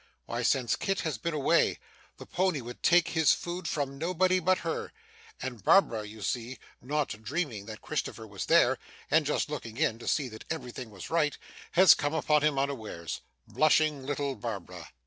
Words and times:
Why, 0.25 0.41
since 0.41 0.75
Kit 0.75 1.01
has 1.01 1.19
been 1.19 1.35
away, 1.35 1.77
the 2.17 2.25
pony 2.25 2.59
would 2.59 2.81
take 2.81 3.09
his 3.09 3.33
food 3.33 3.67
from 3.67 3.99
nobody 3.99 4.39
but 4.39 4.57
her, 4.65 4.91
and 5.39 5.63
Barbara, 5.63 6.07
you 6.07 6.23
see, 6.23 6.57
not 6.81 7.09
dreaming 7.21 7.67
that 7.67 7.83
Christopher 7.83 8.25
was 8.25 8.47
there, 8.47 8.79
and 9.11 9.27
just 9.27 9.47
looking 9.47 9.77
in, 9.77 9.99
to 9.99 10.07
see 10.07 10.27
that 10.29 10.45
everything 10.49 10.89
was 10.89 11.11
right, 11.11 11.37
has 11.73 11.93
come 11.93 12.15
upon 12.15 12.41
him 12.41 12.57
unawares. 12.57 13.21
Blushing 13.47 14.03
little 14.03 14.33
Barbara! 14.33 14.89